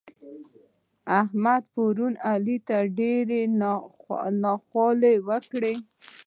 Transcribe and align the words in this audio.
احمد 1.19 1.63
پرون 1.73 2.13
علي 2.31 2.57
ته 2.67 2.77
ډېرې 2.97 3.41
ناخوالې 4.43 5.15
وکړې. 5.27 5.75